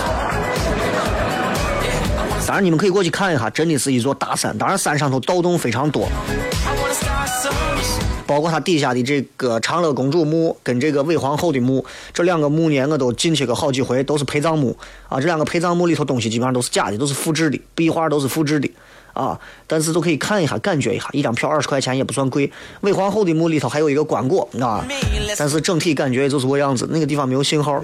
[2.46, 4.56] 当然你们可以过去看一下，真的是一座大山。
[4.56, 6.08] 当然山上头盗洞非常多，
[8.28, 14.76] 包括它底下的这个长乐公主墓跟这个韦皇后的墓，这两个墓呢，我都进去个好几回，都是陪葬墓
[15.08, 15.18] 啊。
[15.18, 18.70] 这两个陪葬墓里头东西基本上都是假的，都是复制的，壁画都是复制的
[19.14, 19.40] 啊。
[19.66, 22.52] 但是都可以看一下，感觉一下，一张票二十块钱也不算贵。
[22.82, 24.84] 韦皇后的墓里头还有一个棺椁啊，
[25.38, 27.82] 但是整体感觉也就是个样子，那个地方没有信号。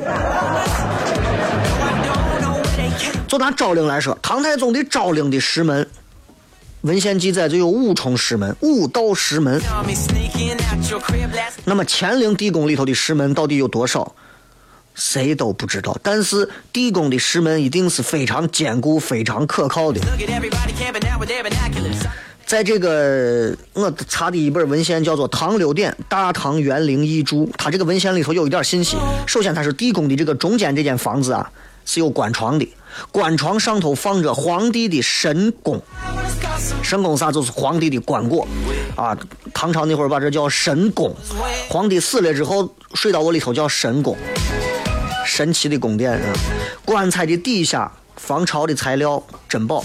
[3.27, 5.89] 就拿昭陵来说，唐太宗的昭陵的石门，
[6.85, 9.59] 文献记载就有五重石门，五道石门。
[11.65, 14.15] 那么乾陵地宫里头的石门到底有多少？
[14.95, 15.97] 谁都不知道。
[16.03, 19.99] 但是地宫的石门一定是非常坚固、非常可靠的。
[22.45, 28.99] 在这个我查的一本文献叫做《唐六典大唐园陵遗著》，它这个文献里头有一点信息。
[29.27, 31.51] 首先，它是地宫的这个中间这间房子啊
[31.87, 32.69] 是有关床的，
[33.13, 35.81] 棺床上头放着皇帝的神弓。
[36.83, 37.33] 神弓啥？
[37.33, 38.47] 就是皇帝的棺椁
[38.97, 39.17] 啊。
[39.53, 41.15] 唐朝那会儿把这叫神弓，
[41.69, 44.17] 皇帝死了之后睡到我里头叫神弓，
[45.27, 46.33] 神奇的宫殿啊。
[46.85, 49.83] 棺材的底下防潮的材料珍宝。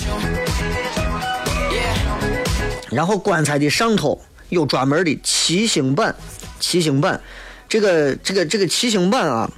[2.89, 4.19] 然后棺材的上头
[4.49, 6.15] 有专门的七星板，
[6.59, 7.21] 七星板，
[7.67, 9.49] 这个这个这个七星板啊，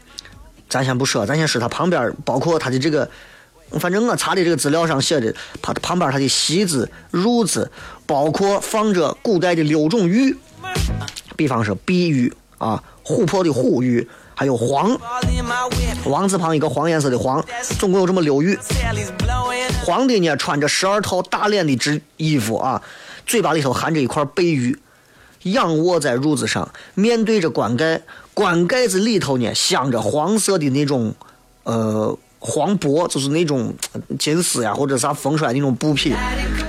[0.69, 3.09] 咱先不说，咱先说它旁边包括它的这个，
[3.79, 7.71] 反正我查的这个资料上写的，它旁边它的席子、褥子，
[8.05, 10.35] 包括放着古代的六种玉，
[11.37, 14.99] 比方说碧玉啊，琥珀的琥玉，还有黄，
[16.05, 17.43] 王字旁一个黄颜色的黄，
[17.79, 18.55] 总共有这么六玉。
[18.57, 19.85] Sally's blowing up.
[19.85, 22.81] 皇帝呢穿着十二套大脸的制衣服啊，
[23.25, 24.77] 嘴巴里头含着一块贝玉，
[25.43, 28.01] 仰卧在褥子上，面对着棺盖，
[28.33, 31.15] 棺盖子里头呢镶着黄色的那种，
[31.63, 32.17] 呃。
[32.43, 33.71] 黄帛就是那种
[34.17, 36.11] 金丝呀，或者啥缝出来那种布匹，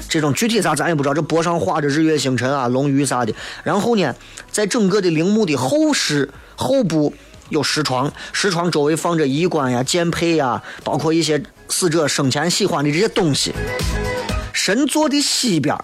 [0.07, 1.15] 这种具体啥咱也不知道。
[1.15, 3.35] 这帛上画着日月星辰啊、龙鱼啥的。
[3.65, 4.15] 然后呢，
[4.51, 7.15] 在整个的陵墓的后室后部
[7.49, 13.55] 有石床，石床周围放着衣冠呀、剑佩呀，包括一些死者生前喜欢的这些东西。
[14.53, 15.75] 神座的西边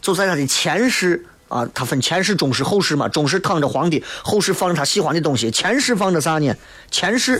[0.00, 3.06] 就在他的前室啊，他分前室、中室、后室嘛。
[3.10, 6.50] 中室躺着皇帝，后室放着他喜欢的东西，前室放着啥呢？
[6.90, 7.38] 前室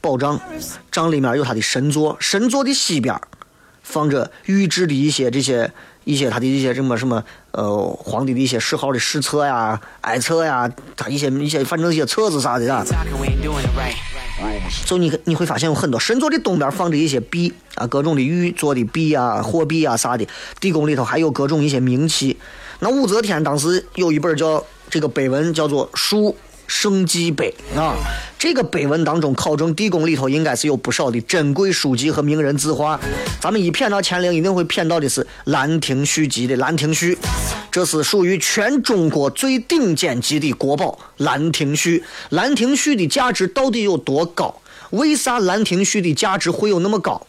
[0.00, 0.40] 宝藏，
[0.90, 3.20] 帐里面有他的神座，神座的西边
[3.82, 5.70] 放着预制的一些这些
[6.04, 12.84] 一些他的一些什么什么呃皇帝的一些谥号的史册呀、哀册呀，他一些一些反正一些册子啥的啊。
[14.86, 20.26] 就你你会发现有很多神座的东边放着一些币啊，各种的玉做的币啊、货币啊啥的，
[20.58, 22.38] 地宫里头还有各种一些名器。
[22.78, 26.34] 那武则天当时有一本叫这个碑文，叫做《述
[26.70, 27.96] 圣迹碑》啊。
[28.38, 32.98] 这个碑文当中考证地宫里头应该是有不少的珍贵书籍和名人字画。
[33.40, 37.14] 咱们一骗到乾陵，一定会骗到的是《兰亭序集》的《兰亭序》，
[37.72, 41.98] 这是属于全中国最顶尖级的国宝《兰亭序》。
[42.30, 44.54] 《兰亭序》的价值到底有多高？
[44.90, 47.26] 为啥《兰亭序》的价值会有那么高？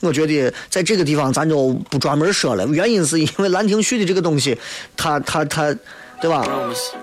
[0.00, 4.56] 我觉得在这个地方咱就不专门说了，原因是因为《兰亭序》的这个东西，
[4.96, 5.74] 它它它，
[6.20, 6.44] 对吧？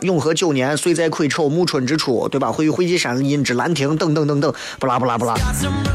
[0.01, 2.51] 永和九年，岁在癸丑，暮春之初，对吧？
[2.51, 5.35] 会于会稽山阴之兰亭，等等等等，不啦不啦不啦。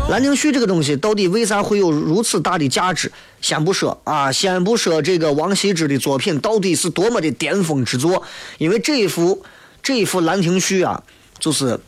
[0.10, 3.12] 《兰亭序》这个东西到底为啥会有如此大的价值？
[3.40, 8.22] 先不说啊，先不说这个王羲之的作品到底是多么的巅峰之作，
[8.58, 9.42] 因为这一幅
[9.82, 11.02] 这一幅《兰亭序》啊，
[11.38, 11.78] 就是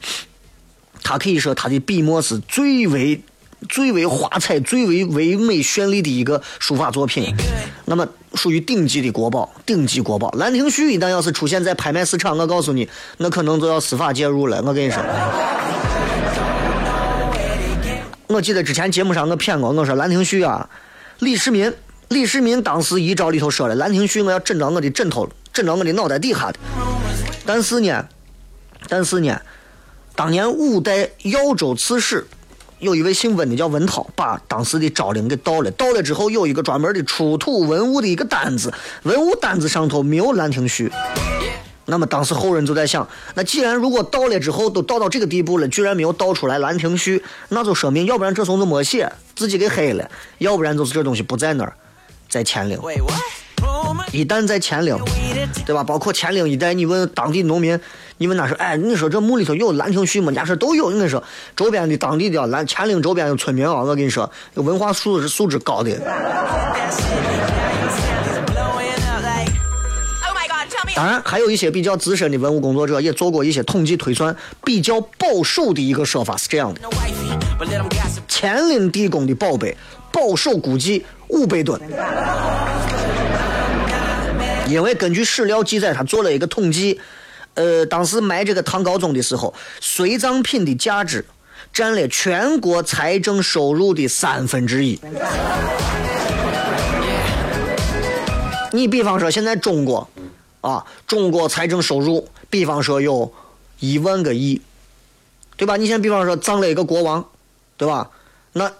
[1.03, 3.21] 他可以说他的笔墨是最为
[3.69, 7.35] 最为华彩、最为唯美绚丽的一个书法作品。
[7.85, 14.63] 那么属于顶级的国宝，顶级国宝《兰亭序》一旦要是出现在拍卖市场，我告诉你，那可能就要司法介入了。
[14.65, 15.03] 我跟你说。
[18.29, 20.69] 我记得之前节目上我骗过，我说《兰亭序》啊，
[21.19, 21.71] 李世民，
[22.09, 26.59] 李世民当时遗诏里头说了，《兰亭序》我要枕着我的枕头，枕着我的脑袋底下的。
[27.45, 28.09] 但是呢，
[28.89, 29.39] 但是呢，
[30.17, 32.27] 当年五代耀州刺史
[32.83, 35.71] 有一位姓温的叫文涛，把当时的昭陵给盗了。
[35.71, 40.89] 盗了之后，有一个专门的出土文物的一个单子，文物单子上头没有《兰亭序》。
[41.85, 47.19] 那么当时后人就在想，那既然如果盗了之后都盗到这个地步了，居然没有盗出来《兰亭序》，
[47.51, 50.05] 那就说明要不然这怂子没写，自己给黑了；
[50.39, 51.73] 要不然就是这东西不在那儿，
[52.29, 52.81] 在乾陵。
[54.13, 54.97] 一旦在乾陵，
[55.67, 55.83] 对吧？
[55.83, 57.79] 包括乾陵一带，你问当地农民，
[58.19, 60.27] 你问他说，哎，你说这墓里头有《兰亭序》吗？
[60.27, 60.87] 人家说都有。
[60.87, 61.23] 我跟你说，
[61.57, 65.99] 周边的当地的兰乾陵周边的村民啊，我跟你说，文化素质素质高的，
[70.95, 76.81] 当然还有一些比较资深的文物工作者也做过一些统计推算，比较保守的一个说法是这样的：
[78.29, 79.75] 乾陵地宫的宝贝，
[80.13, 81.81] 保守估计五百吨。
[84.73, 86.99] 因为根据史料记载，他做了一个统计，
[87.55, 91.25] 呃，当时埋这个唐高宗的时候，随葬品的价值
[91.73, 94.99] 占了全国财政收入的三分之一。
[98.73, 100.09] 你比方说现在中国，
[100.63, 103.31] 啊，中国财政收入，比方说有
[103.81, 104.63] 一万个亿，
[105.57, 105.77] 对吧？
[105.77, 107.23] 你现在比方说葬了一个国王，
[107.77, 108.09] 对吧？
[108.55, 108.73] 那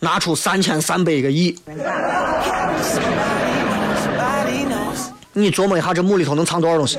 [0.00, 1.56] 拿出三千三百个亿，
[5.36, 6.98] 你琢磨一下，这墓里头能藏多少东西？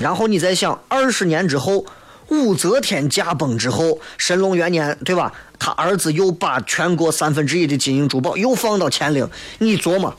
[0.00, 1.84] 然后你再想，二十年之后，
[2.28, 5.32] 武则天驾崩之后，神龙元年，对吧？
[5.58, 9.28] 他儿子又把全国三分之一的金银珠宝又放到乾陵，
[9.58, 10.14] 你琢磨，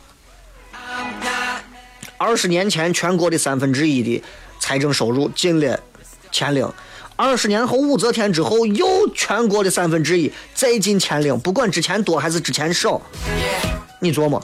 [2.18, 4.22] 二十年前全国的三分之一的
[4.60, 5.80] 财政收入进了
[6.34, 6.70] 乾陵。
[7.16, 8.86] 二十年后，武则天之后，又
[9.16, 13.02] 全国的三分之一再进乾陵，不管之前多还是之前少，
[14.00, 14.42] 你琢磨。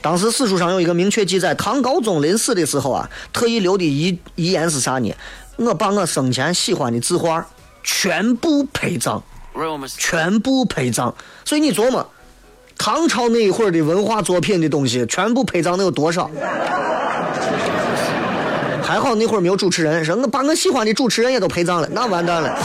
[0.00, 5.14] 当时史书上有一个明确记载，唐高宗临死的时候啊，特意留的遗遗言是啥呢？
[5.56, 7.46] 我把我生前喜欢的字画
[7.84, 9.22] 全部陪葬，
[9.96, 11.14] 全部陪葬。
[11.44, 12.04] 所以你琢磨，
[12.76, 16.28] 唐朝那一会儿的文化作品的东西，全部陪葬能有多少？
[18.82, 22.58] 还好那会儿没有主持人，说我把我喜欢的主持人也都陪葬了，那完蛋了。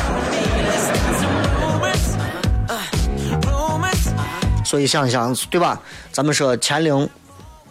[4.67, 5.81] 所以想想，对吧？
[6.11, 7.09] 咱们说乾陵，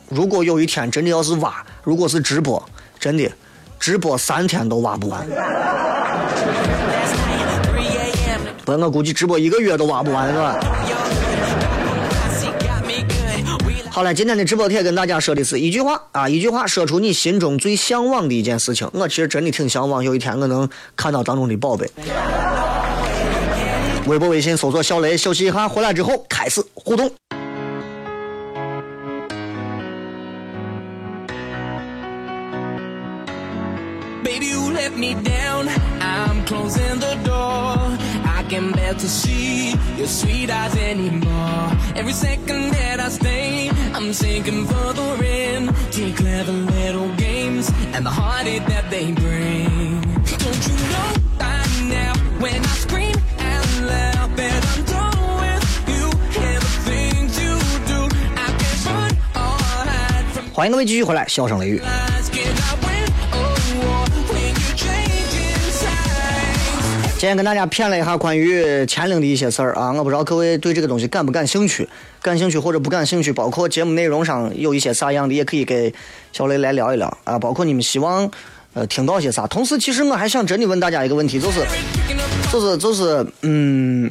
[0.08, 2.66] 如果有一天真的要是挖，如果是直播，
[2.98, 3.30] 真的
[3.78, 5.28] 直播三天都挖不完。
[8.64, 10.58] 不，我估计直播一个月都挖不完，是吧？
[13.90, 18.90] 好了，今天的直播帖跟大家说的是一句话啊，一句话说出你心中最向往的一件事情。
[18.94, 20.66] 我其实真的挺向往有一天我能
[20.96, 21.90] 看到当中的宝贝。
[24.06, 27.10] 微博、微信搜索“小雷小嘻哈”，回来之后开始互动。
[60.56, 61.82] 欢迎各位继续回来，笑声雷雨。
[67.18, 71.86] 今天跟大家骗了一下关于乾陵的一些事儿啊，我不知道各位对这个东西感不感兴趣，
[72.22, 75.92] 感兴趣或者不感兴趣，包括节目内容上有一些啥样的，也可以给
[76.32, 78.30] 小雷来聊一聊啊，包括你们希望
[78.72, 79.46] 呃听到些啥。
[79.46, 81.66] 同时，其实我还想真的问大家一个问题，就是
[82.50, 84.10] 就是就是嗯。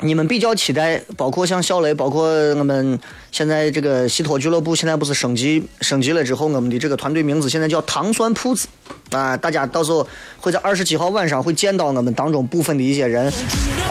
[0.00, 3.00] 你们比较期待，包括像小雷，包括我们
[3.36, 8.66] 现在这个西托俱乐部，现在不是升级升级了之后，我们的这个团队名字现在叫糖酸铺子
[9.10, 10.08] 啊，大家到时候
[10.40, 13.30] 会在二十七号晚上会见到我们当中部分的一些人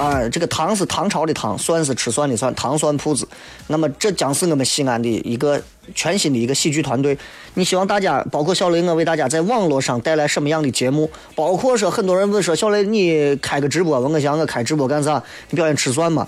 [0.02, 3.28] 啊，这个糖是唐朝的糖，酸是吃酸的酸，糖酸铺子。
[3.68, 5.62] 那么这将是我们西安的一个
[5.93, 7.16] 全新的一个喜剧团队。
[7.54, 11.08] 你希望大家，包括小雷，我为大家在网络上带来什么样的节目？
[11.36, 15.22] 包括说很多人问说，小雷你开个直播，问我想我开直播干啥？
[15.52, 16.28] 你表演吃酸嘛，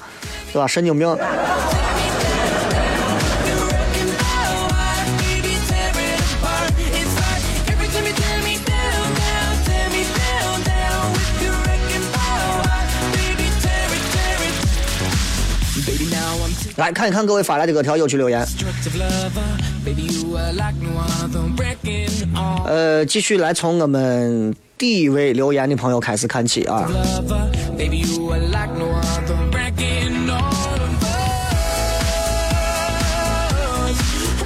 [0.54, 0.68] 对吧？
[0.68, 1.18] 神经病。
[16.78, 18.46] 来看一看各位发来的各条有趣留言，
[22.66, 26.88] 呃，继续来从我们第一位留言的朋友开始看起啊。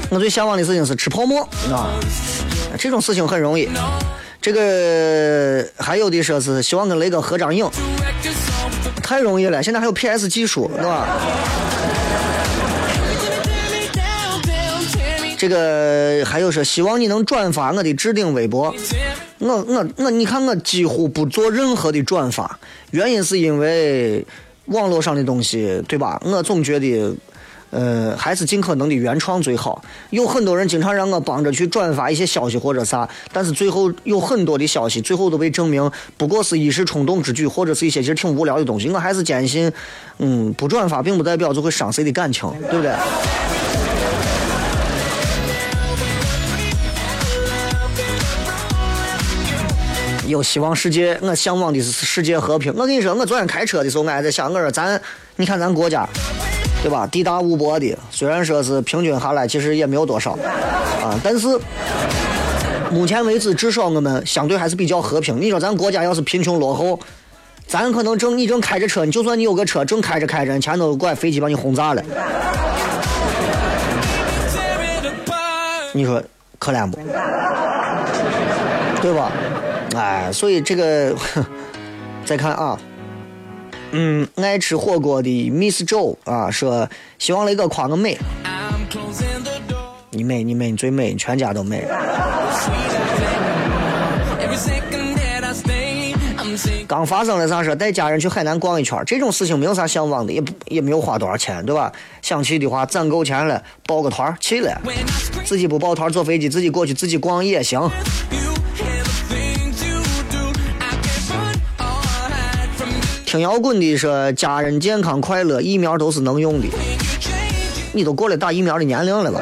[0.09, 1.91] 我最向往的事情是吃泡沫，啊，
[2.77, 3.67] 这种事情很容易，
[4.41, 7.69] 这个还有的说是希望跟雷哥合张影，
[9.03, 11.07] 太容易了，现在还有 PS 技术，对吧？
[15.41, 18.71] 这个还有说希望你能转发我的置顶微博。
[19.39, 22.59] 我我我，你看我几乎不做任何的转发，
[22.91, 24.23] 原因是因为
[24.65, 26.21] 网络上的东西，对吧？
[26.23, 27.11] 我总觉得，
[27.71, 29.83] 呃，还是尽可能的原创最好。
[30.11, 38.87] 有很多人经常让我帮着去转发一些消息或者啥，但是最后有很多的消息，最后都被证明不过是一时冲动之举，或者是一些其实挺无聊的东西。
[38.91, 39.71] 我还是坚信，
[40.19, 42.93] 嗯，不转发并不代表就会伤谁的感情，对不对？
[50.31, 52.73] 有希望世界，我向往的是世界和平。
[52.75, 54.99] 我跟你说，我昨天开车的时候，我还在想，我说咱，
[55.35, 56.07] 你看咱国家，
[56.81, 57.05] 对吧？
[57.05, 60.31] 地大物博的，虽然说是平均下来，其实也没有多少
[61.03, 61.47] 啊，但是
[62.89, 65.39] 目前为止，至少我们相对还是比较和平。
[65.39, 66.97] 你说咱国家要是贫穷落后，
[67.67, 72.01] 咱可能正你正开着车，你就算你有个车，正开着开着，前头过来飞机把你轰炸了，
[75.91, 76.23] 你说
[76.57, 76.97] 可怜不？
[79.01, 79.31] 对吧？
[79.95, 81.15] 哎，所以这个
[82.25, 82.79] 再看啊，
[83.91, 86.87] 嗯，爱吃火锅的 Miss Joe 啊说，
[87.19, 88.17] 希望雷哥夸个美，
[90.11, 91.85] 你美，你美，你最美，你全家都美。
[96.87, 97.73] 刚发生了啥事？
[97.75, 101.91] 带家人去海南逛一圈，这种事情没有啥向往的，也不也没有花多少钱，对吧？
[102.21, 104.81] 想去的话，攒够钱了，报个团去了。
[105.45, 107.79] 自己不抱团坐飞机，自己过去自己逛也行。
[113.31, 116.67] 听摇滚的说，家人健康快乐，疫苗都是能用的。
[117.93, 119.41] 你都过了打疫苗的年龄了吧？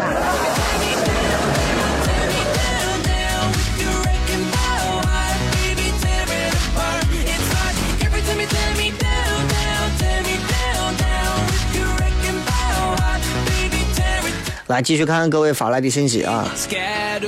[14.70, 16.47] 来继续看各位发来的信息啊。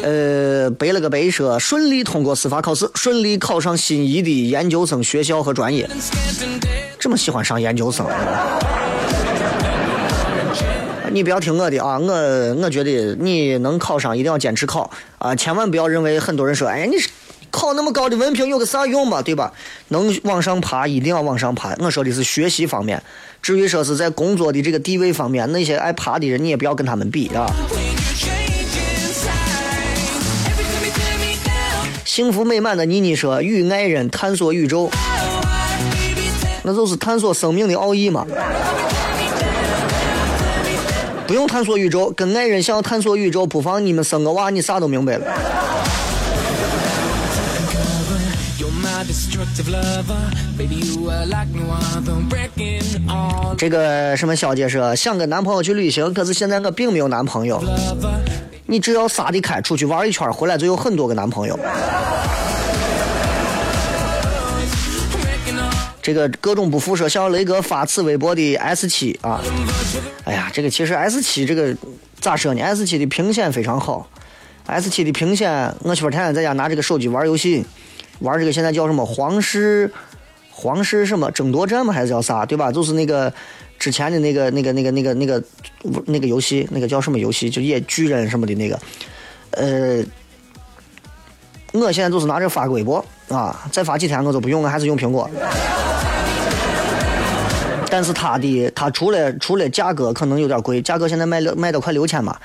[0.04, 5.90] 呃，背了个背说顺利通过司法考试，顺利考上心仪的研究生学校和专业。
[7.00, 8.06] 这么喜欢上研究生？
[11.12, 12.14] 你不要听我的啊，我
[12.62, 17.10] 我觉得你能考上一定要坚持考啊，千万不要认为很多人说，哎呀，你是
[17.50, 19.52] 考那么高的文凭有个啥用嘛，对吧？
[19.88, 21.76] 能往上爬一定要往上爬。
[21.80, 23.02] 我说的是学习方面，
[23.42, 27.48] 至于说是在工作的这个地位方面，那些爱爬的人你也不要跟他们比啊。
[32.06, 34.92] 幸福美满的妮妮说，与爱人探索宇宙，
[36.64, 38.28] 那就是探索生命的奥义嘛。
[41.26, 45.26] 不用探索宇宙，跟爱人想要探索宇宙，不妨你们生个娃，你啥都明白了。
[53.58, 57.62] 这个什么小姐说想跟男朋友去旅行，可是现在我并没有男朋友。
[58.66, 61.60] 你只要撒得开，出去玩一圈，回来就有很多个男朋友。
[66.02, 69.40] 这个各种不服说向雷哥发此微博的 S 七啊，
[70.24, 71.76] 哎呀，这个其实 S 七这个
[72.20, 74.10] 咋说呢？S 七的屏显非常好
[74.66, 77.66] ，S 七的屏显，我媳妇天天在家拿这个手机玩游戏，
[78.22, 79.92] 玩这个现在叫什么皇室
[80.50, 81.94] 皇室什么争夺战吗？
[81.94, 82.46] 还是叫啥？
[82.46, 82.72] 对吧？
[82.72, 83.32] 就是那个
[83.78, 85.44] 之前的那个那个那个那个那个
[86.06, 87.50] 那个游戏，那个叫什么游戏？
[87.50, 88.80] 就野巨人什么的那个，
[89.52, 90.04] 呃。
[91.74, 95.30] 我现在就是拿着发个微博啊，再发几天我就不用，我还是用苹果。
[97.90, 102.42] 但是它的它除了除了价格可能有点贵，价格现在卖了卖到快六千吧。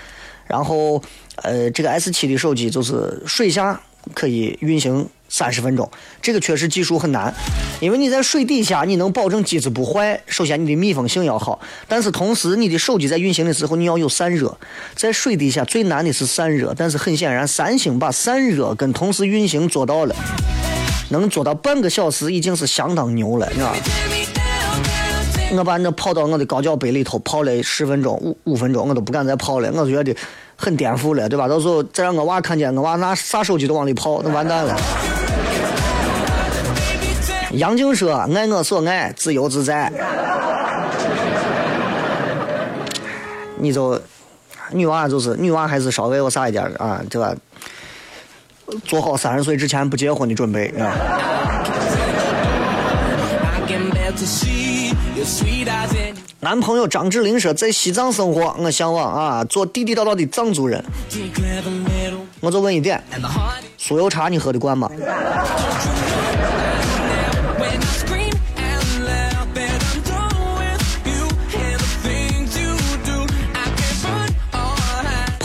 [0.46, 1.02] 然后
[1.42, 3.80] 呃，这个 S 七的手机就是水下
[4.14, 5.90] 可以运行三十分钟，
[6.22, 7.34] 这个确实技术很难，
[7.80, 11.58] 因为你在水底下你能保证机子不坏，首先你的密封性要好，
[11.88, 14.56] 但是同时你的手机在运行的时候你要有散热，
[14.94, 20.14] 在水底下最难的是散热，但是很显然三星把散热跟同时运行做到了。
[21.08, 23.78] 能做到半个小时已经是相当牛了，你知道吧？
[25.52, 30.16] 我把那泡到我的高脚杯里头泡了十分钟、五五分钟，我都不敢再泡了，我觉得
[30.56, 31.46] 很颠覆了，对吧？
[31.46, 34.76] 到时候再让我娃看见，我娃拿啥手机都往里泡，那完蛋了。
[37.52, 39.92] 杨静说：“爱我所爱，自由自在。”
[43.58, 44.00] 你就
[44.70, 47.34] 女娃就是女娃，还是稍微有啥一点儿啊，对吧？
[48.84, 50.92] 做好三十岁之前不结婚的准备啊。
[56.40, 60.84] 男朋友张智霖说，在西藏生活，我向往啊，做地地道道的藏族人。
[62.40, 63.02] 我就问一点，
[63.78, 64.90] 酥油茶你喝得惯吗？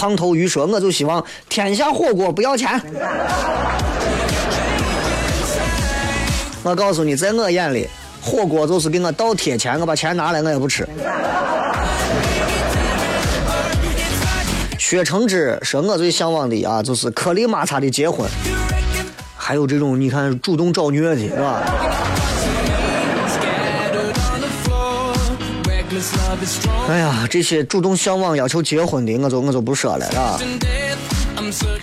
[0.01, 2.67] 胖头鱼说，我就希望天下火锅不要钱。
[6.63, 7.87] 我告诉你，在我眼里，
[8.19, 10.89] 火锅就是给我倒贴钱，我把钱拿来我也不吃。
[14.79, 18.27] 薛承之说，我最向往的啊，就是颗粒玛擦的结婚，
[19.37, 21.61] 还有这种你看主动找虐的，是吧？
[26.89, 30.39] 哎呀，这些主动向往要求结婚的，我就我就不说了，啊？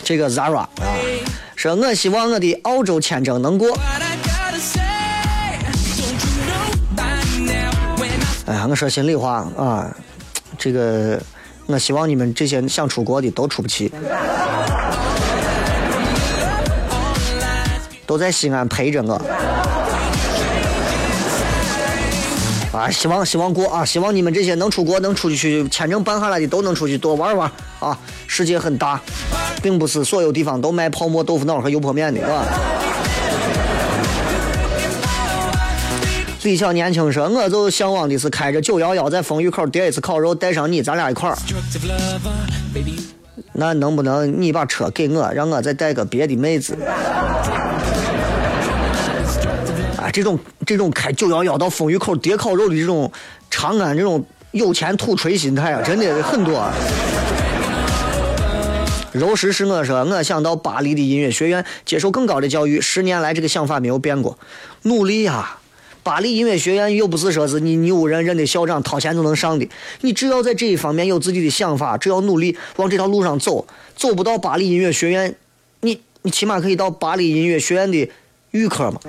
[0.03, 0.71] 这个 Zara 啊，
[1.55, 3.79] 说我希望我的澳洲签证能过。
[8.47, 9.95] 哎呀，我说心里话啊，
[10.59, 11.21] 这个
[11.67, 13.93] 我希望你们这些想出国的都出不去，
[18.07, 19.21] 都在西安陪着我。
[22.79, 23.85] 啊，希望希望过啊！
[23.85, 27.51] 希望你们这些能出国、能出去去签证办下来的都能出去多玩玩
[27.81, 27.99] 啊！
[28.29, 29.01] 世界很大，
[29.61, 32.45] 并不是所有地方都卖泡沫豆腐脑和油泼面的，是吧？
[36.39, 41.37] 最小年轻说：“我就向往的是开着九幺幺在风雨口叠一次烤肉，带上你，咱俩一块儿。
[43.55, 46.79] 那能不能你把车给我，让我再带个别的妹子？
[50.11, 53.11] 这种这种开九幺幺到风雨口叠烤肉的这种
[53.51, 56.73] 长安这种有钱土锤心态啊，真的很多、啊。
[59.13, 64.39] 柔石是我说，我想到巴黎的音乐学院接受更高的教育，十年来这个想法没有变过，
[64.83, 65.61] 努力啊！
[66.05, 69.69] 巴黎音乐学院又不是说是你牛人认的校长掏钱就能上的，
[70.03, 75.35] 你只要在这一方面有自己的想法，只要努力往这条路上走，走不到巴黎音乐学院，
[75.81, 78.09] 你你起码可以到巴黎音乐学院的
[78.53, 79.01] 预科嘛。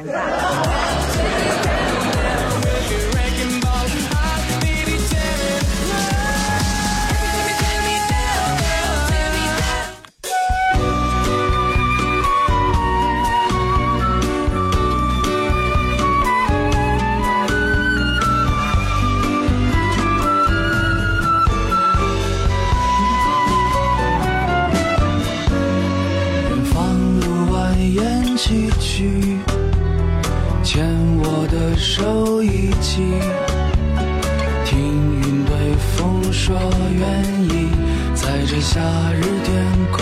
[34.66, 34.78] 听
[35.22, 35.52] 云对
[35.96, 35.98] 风
[36.32, 36.58] 说
[36.92, 37.02] 愿
[37.50, 37.70] 意，
[38.14, 38.80] 在这夏
[39.14, 39.50] 日天
[39.92, 39.98] 空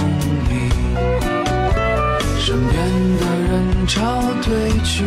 [0.50, 0.52] 里，
[2.40, 2.76] 身边
[3.20, 4.48] 的人潮退
[4.84, 5.04] 去，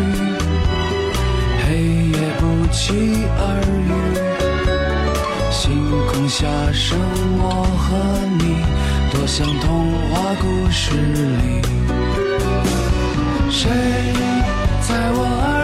[1.67, 1.69] 黑
[2.11, 3.43] 夜不期而
[3.87, 3.91] 遇。
[5.51, 5.61] 星
[6.09, 6.99] 空下剩
[7.39, 7.45] 我
[7.79, 7.87] 和
[8.39, 8.43] 你，
[9.13, 9.69] 多像童
[10.11, 11.61] 话故事里。
[13.51, 13.69] 谁
[14.81, 15.60] 在我耳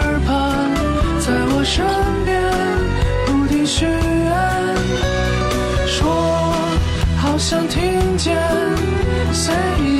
[1.69, 1.85] 身
[2.23, 2.41] 边
[3.25, 4.31] 不停许愿，
[5.85, 6.53] 说
[7.17, 8.37] 好想听见，
[9.33, 9.96] 随。